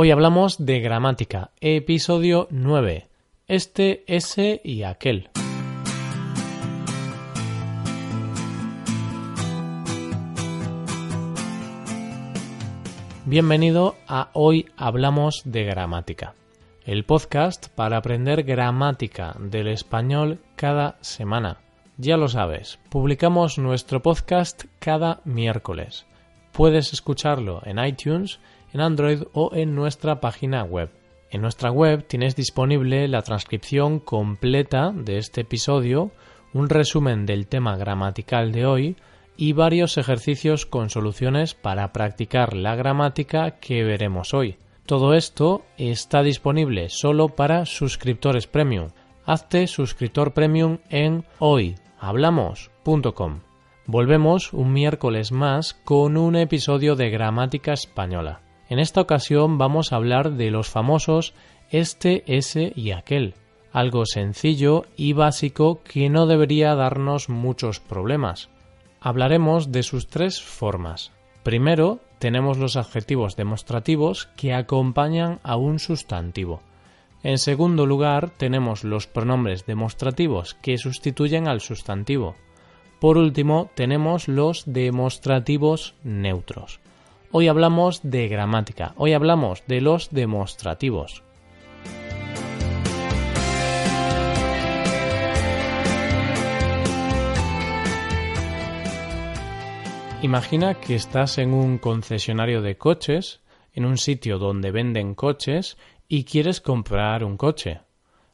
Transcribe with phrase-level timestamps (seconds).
[0.00, 3.08] Hoy hablamos de gramática, episodio 9.
[3.48, 5.28] Este, ese y aquel.
[13.24, 16.36] Bienvenido a Hoy Hablamos de Gramática,
[16.84, 21.56] el podcast para aprender gramática del español cada semana.
[21.96, 26.06] Ya lo sabes, publicamos nuestro podcast cada miércoles.
[26.52, 28.38] Puedes escucharlo en iTunes
[28.72, 30.90] en Android o en nuestra página web.
[31.30, 36.10] En nuestra web tienes disponible la transcripción completa de este episodio,
[36.54, 38.96] un resumen del tema gramatical de hoy
[39.36, 44.56] y varios ejercicios con soluciones para practicar la gramática que veremos hoy.
[44.86, 48.88] Todo esto está disponible solo para suscriptores premium.
[49.26, 53.40] Hazte suscriptor premium en hoyhablamos.com.
[53.86, 58.47] Volvemos un miércoles más con un episodio de gramática española.
[58.68, 61.34] En esta ocasión vamos a hablar de los famosos
[61.70, 63.34] este, ese y aquel,
[63.72, 68.50] algo sencillo y básico que no debería darnos muchos problemas.
[69.00, 71.12] Hablaremos de sus tres formas.
[71.42, 76.60] Primero, tenemos los adjetivos demostrativos que acompañan a un sustantivo.
[77.22, 82.36] En segundo lugar, tenemos los pronombres demostrativos que sustituyen al sustantivo.
[83.00, 86.80] Por último, tenemos los demostrativos neutros.
[87.30, 91.22] Hoy hablamos de gramática, hoy hablamos de los demostrativos.
[100.22, 103.42] Imagina que estás en un concesionario de coches,
[103.74, 105.76] en un sitio donde venden coches
[106.08, 107.82] y quieres comprar un coche.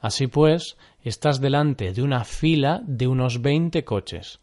[0.00, 4.40] Así pues, estás delante de una fila de unos 20 coches.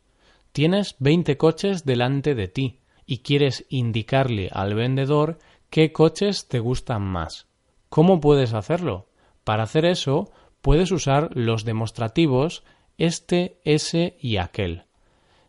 [0.51, 5.37] Tienes 20 coches delante de ti y quieres indicarle al vendedor
[5.69, 7.47] qué coches te gustan más.
[7.89, 9.07] ¿Cómo puedes hacerlo?
[9.43, 10.31] Para hacer eso,
[10.61, 12.63] puedes usar los demostrativos
[12.97, 14.83] este, ese y aquel.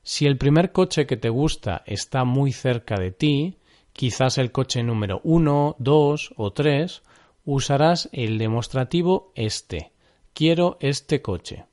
[0.02, 3.56] Si el primer coche que te gusta está muy cerca de ti,
[3.92, 7.02] quizás el coche número 1, 2 o 3,
[7.44, 9.92] usarás el demostrativo este.
[10.34, 11.64] Quiero este coche.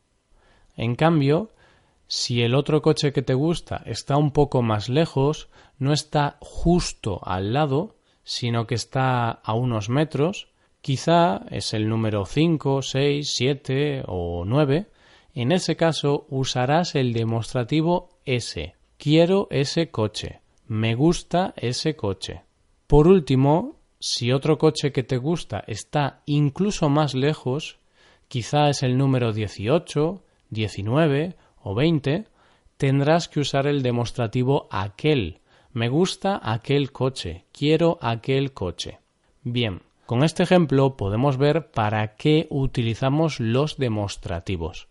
[0.75, 1.49] En cambio,
[2.15, 7.19] si el otro coche que te gusta está un poco más lejos, no está justo
[7.23, 10.47] al lado, sino que está a unos metros,
[10.81, 14.91] quizá es el número 5, 6, 7 o 9,
[15.33, 18.75] en ese caso usarás el demostrativo ese.
[18.99, 20.41] Quiero ese coche.
[20.67, 22.43] Me gusta ese coche.
[22.85, 27.79] Por último, si otro coche que te gusta está incluso más lejos,
[28.27, 32.25] quizá es el número 18, 19 o 20,
[32.77, 35.39] tendrás que usar el demostrativo aquel.
[35.71, 37.45] Me gusta aquel coche.
[37.51, 38.99] Quiero aquel coche.
[39.41, 44.87] Bien, con este ejemplo podemos ver para qué utilizamos los demostrativos.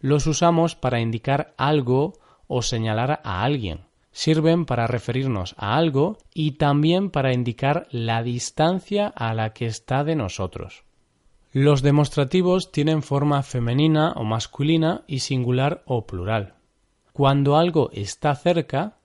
[0.00, 2.14] Los usamos para indicar algo
[2.46, 3.80] o señalar a alguien.
[4.12, 10.04] Sirven para referirnos a algo y también para indicar la distancia a la que está
[10.04, 10.84] de nosotros.
[11.52, 16.54] Los demostrativos tienen forma femenina o masculina y singular o plural.
[17.12, 18.96] Cuando algo está cerca,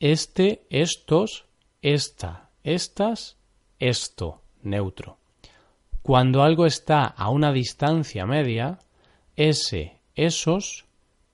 [0.00, 1.44] este, estos,
[1.80, 3.36] esta, estas,
[3.78, 5.18] esto, neutro.
[6.02, 8.80] Cuando algo está a una distancia media,
[9.36, 10.86] ese, esos,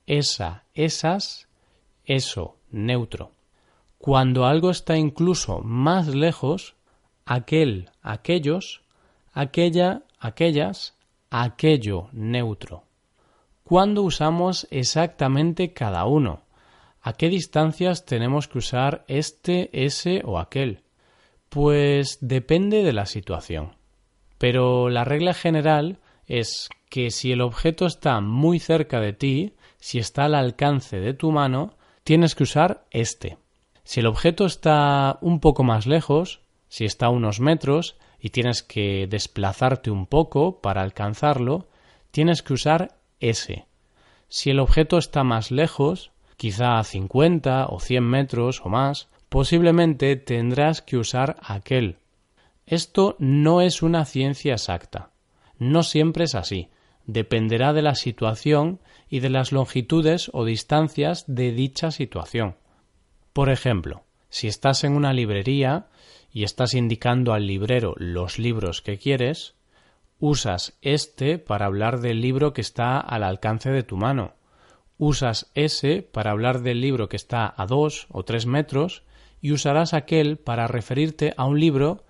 [0.06, 1.48] esa, esas,
[2.04, 3.32] eso, neutro.
[3.96, 6.74] Cuando algo está incluso más lejos,
[7.24, 8.82] aquel, aquellos,
[9.32, 10.94] aquella, aquellas,
[11.30, 12.84] aquello neutro.
[13.64, 16.42] ¿Cuándo usamos exactamente cada uno?
[17.02, 20.82] ¿A qué distancias tenemos que usar este, ese o aquel?
[21.48, 23.76] Pues depende de la situación.
[24.38, 29.98] Pero la regla general es que si el objeto está muy cerca de ti, si
[29.98, 31.74] está al alcance de tu mano,
[32.04, 33.38] tienes que usar este.
[33.84, 38.62] Si el objeto está un poco más lejos, si está a unos metros, y tienes
[38.62, 41.68] que desplazarte un poco para alcanzarlo,
[42.10, 43.66] tienes que usar ese.
[44.28, 50.16] Si el objeto está más lejos, quizá a 50 o 100 metros o más, posiblemente
[50.16, 51.98] tendrás que usar aquel.
[52.66, 55.10] Esto no es una ciencia exacta.
[55.58, 56.68] No siempre es así.
[57.06, 62.56] Dependerá de la situación y de las longitudes o distancias de dicha situación.
[63.32, 65.86] Por ejemplo, si estás en una librería
[66.32, 69.54] y estás indicando al librero los libros que quieres,
[70.20, 74.34] usas este para hablar del libro que está al alcance de tu mano.
[74.98, 79.04] Usas ese para hablar del libro que está a dos o tres metros
[79.40, 82.04] y usarás aquel para referirte a un libro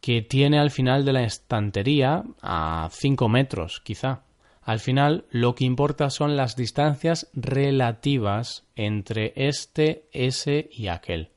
[0.00, 4.22] que tiene al final de la estantería a 5 metros, quizá.
[4.62, 11.30] Al final, lo que importa son las distancias relativas entre este, ese y aquel.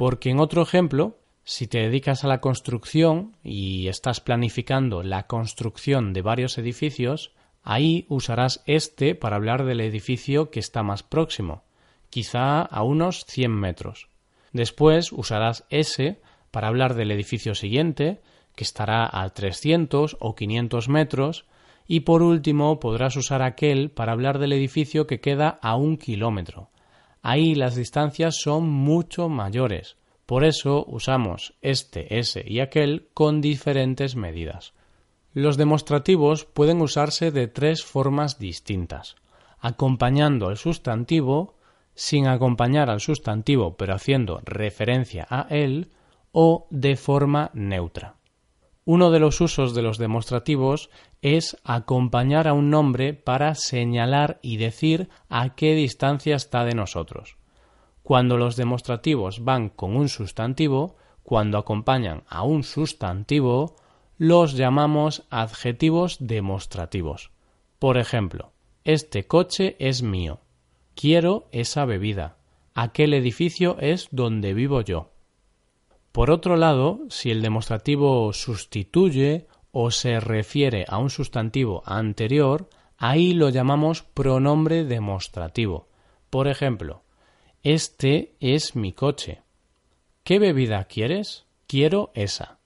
[0.00, 6.14] Porque en otro ejemplo, si te dedicas a la construcción y estás planificando la construcción
[6.14, 7.32] de varios edificios,
[7.62, 11.64] ahí usarás este para hablar del edificio que está más próximo,
[12.08, 14.08] quizá a unos 100 metros.
[14.54, 18.22] Después usarás ese para hablar del edificio siguiente,
[18.56, 21.44] que estará a 300 o 500 metros,
[21.86, 26.69] y por último podrás usar aquel para hablar del edificio que queda a un kilómetro.
[27.22, 29.96] Ahí las distancias son mucho mayores.
[30.26, 34.74] Por eso usamos este, ese y aquel con diferentes medidas.
[35.32, 39.16] Los demostrativos pueden usarse de tres formas distintas.
[39.58, 41.56] Acompañando al sustantivo,
[41.94, 45.90] sin acompañar al sustantivo pero haciendo referencia a él,
[46.32, 48.19] o de forma neutra.
[48.92, 50.90] Uno de los usos de los demostrativos
[51.22, 57.36] es acompañar a un nombre para señalar y decir a qué distancia está de nosotros.
[58.02, 63.76] Cuando los demostrativos van con un sustantivo, cuando acompañan a un sustantivo,
[64.18, 67.30] los llamamos adjetivos demostrativos.
[67.78, 68.50] Por ejemplo,
[68.82, 70.40] este coche es mío.
[70.96, 72.38] Quiero esa bebida.
[72.74, 75.12] Aquel edificio es donde vivo yo.
[76.12, 82.68] Por otro lado, si el demostrativo sustituye o se refiere a un sustantivo anterior,
[82.98, 85.88] ahí lo llamamos pronombre demostrativo.
[86.28, 87.04] Por ejemplo,
[87.62, 89.42] este es mi coche.
[90.24, 91.46] ¿Qué bebida quieres?
[91.68, 92.58] Quiero esa.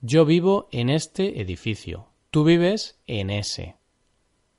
[0.00, 2.08] Yo vivo en este edificio.
[2.30, 3.76] Tú vives en ese.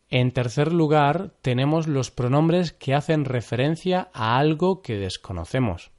[0.10, 5.92] En tercer lugar, tenemos los pronombres que hacen referencia a algo que desconocemos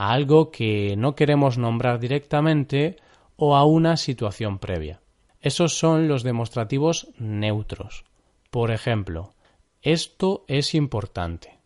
[0.00, 2.96] a algo que no queremos nombrar directamente
[3.36, 5.02] o a una situación previa.
[5.42, 8.06] Esos son los demostrativos neutros.
[8.50, 9.34] Por ejemplo,
[9.82, 11.58] esto es importante.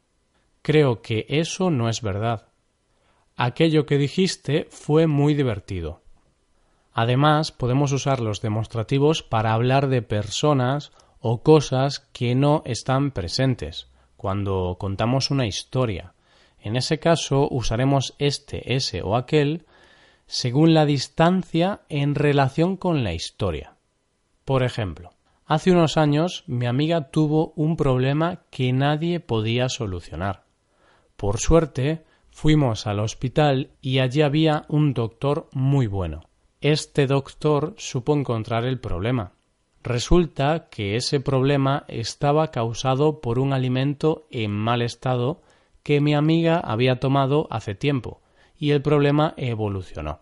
[0.62, 2.48] Creo que eso no es verdad.
[3.36, 6.02] Aquello que dijiste fue muy divertido.
[6.92, 10.90] Además, podemos usar los demostrativos para hablar de personas
[11.20, 13.86] o cosas que no están presentes,
[14.16, 16.13] cuando contamos una historia.
[16.64, 19.66] En ese caso usaremos este, ese o aquel
[20.26, 23.76] según la distancia en relación con la historia.
[24.46, 25.10] Por ejemplo,
[25.44, 30.44] hace unos años mi amiga tuvo un problema que nadie podía solucionar.
[31.18, 36.22] Por suerte, fuimos al hospital y allí había un doctor muy bueno.
[36.62, 39.32] Este doctor supo encontrar el problema.
[39.82, 45.42] Resulta que ese problema estaba causado por un alimento en mal estado
[45.84, 48.20] que mi amiga había tomado hace tiempo,
[48.58, 50.20] y el problema evolucionó.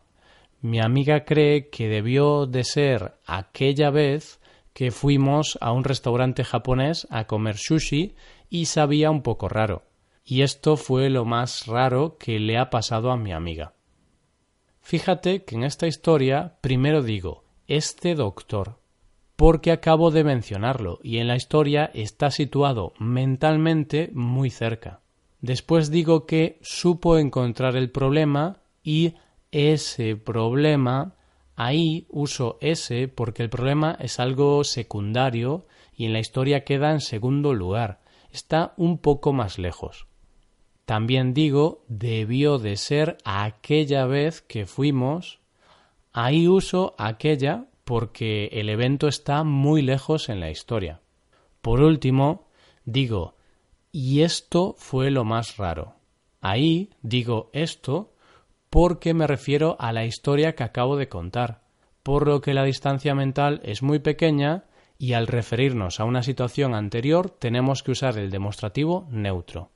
[0.60, 4.40] Mi amiga cree que debió de ser aquella vez
[4.72, 8.14] que fuimos a un restaurante japonés a comer sushi
[8.48, 9.84] y sabía un poco raro.
[10.24, 13.74] Y esto fue lo más raro que le ha pasado a mi amiga.
[14.80, 18.78] Fíjate que en esta historia primero digo este doctor,
[19.36, 25.01] porque acabo de mencionarlo y en la historia está situado mentalmente muy cerca.
[25.42, 29.14] Después digo que supo encontrar el problema y
[29.50, 31.16] ese problema,
[31.56, 37.00] ahí uso ese porque el problema es algo secundario y en la historia queda en
[37.00, 38.00] segundo lugar,
[38.31, 40.06] está un poco más lejos.
[40.84, 45.40] También digo debió de ser aquella vez que fuimos,
[46.12, 51.00] ahí uso aquella porque el evento está muy lejos en la historia.
[51.62, 52.46] Por último,
[52.84, 53.34] digo
[53.93, 55.94] y esto fue lo más raro.
[56.41, 58.15] Ahí digo esto
[58.70, 61.61] porque me refiero a la historia que acabo de contar,
[62.03, 64.65] por lo que la distancia mental es muy pequeña
[64.99, 69.70] y al referirnos a una situación anterior tenemos que usar el demostrativo neutro.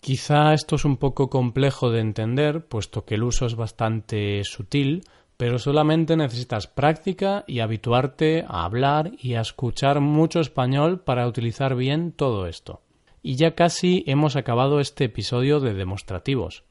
[0.00, 5.04] Quizá esto es un poco complejo de entender, puesto que el uso es bastante sutil,
[5.36, 11.74] pero solamente necesitas práctica y habituarte a hablar y a escuchar mucho español para utilizar
[11.74, 12.82] bien todo esto.
[13.26, 16.62] Y ya casi hemos acabado este episodio de demostrativos.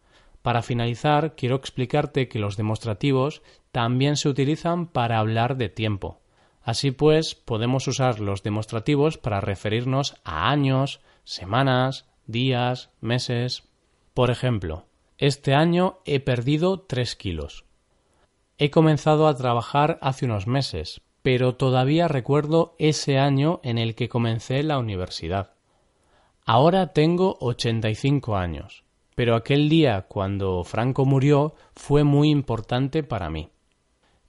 [0.43, 3.41] Para finalizar, quiero explicarte que los demostrativos
[3.71, 6.21] también se utilizan para hablar de tiempo.
[6.61, 13.63] Así pues, podemos usar los demostrativos para referirnos a años, semanas, días, meses.
[14.13, 14.85] Por ejemplo,
[15.17, 17.65] este año he perdido tres kilos.
[18.59, 24.07] He comenzado a trabajar hace unos meses, pero todavía recuerdo ese año en el que
[24.07, 25.53] comencé la universidad.
[26.45, 28.83] Ahora tengo 85 años,
[29.15, 33.49] pero aquel día cuando Franco murió fue muy importante para mí.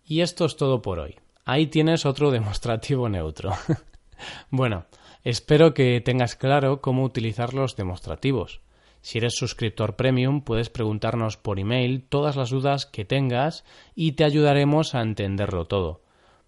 [0.06, 1.16] Y esto es todo por hoy.
[1.44, 3.52] Ahí tienes otro demostrativo neutro.
[4.50, 4.86] bueno,
[5.24, 8.60] espero que tengas claro cómo utilizar los demostrativos.
[9.00, 13.64] Si eres suscriptor premium, puedes preguntarnos por email todas las dudas que tengas
[13.96, 16.03] y te ayudaremos a entenderlo todo.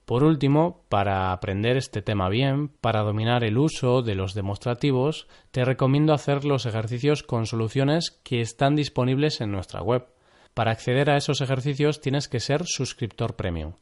[0.07, 5.65] Por último, para aprender este tema bien, para dominar el uso de los demostrativos, te
[5.65, 10.07] recomiendo hacer los ejercicios con soluciones que están disponibles en nuestra web.
[10.55, 13.73] Para acceder a esos ejercicios tienes que ser suscriptor premium.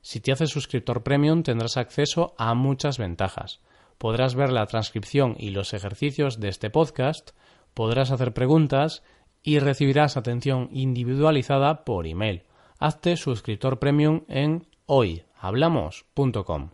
[0.00, 3.60] Si te haces suscriptor premium tendrás acceso a muchas ventajas.
[3.98, 7.32] Podrás ver la transcripción y los ejercicios de este podcast,
[7.74, 9.02] podrás hacer preguntas
[9.42, 12.44] y recibirás atención individualizada por email.
[12.78, 16.70] Hazte suscriptor premium en hoy hablamos.com.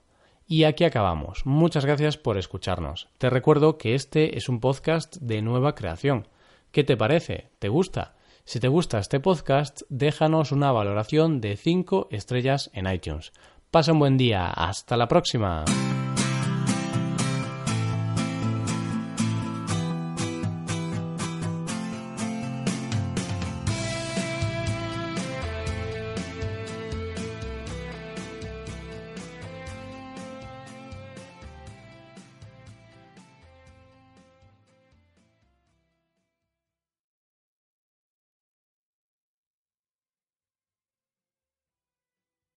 [0.47, 1.47] Y aquí acabamos.
[1.47, 3.09] Muchas gracias por escucharnos.
[3.19, 6.27] Te recuerdo que este es un podcast de nueva creación.
[6.73, 7.51] ¿Qué te parece?
[7.59, 8.17] ¿Te gusta?
[8.45, 13.33] Si te gusta este podcast, déjanos una valoración de 5 estrellas en iTunes.
[13.71, 14.51] Pasa un buen día.
[14.51, 15.65] Hasta la próxima.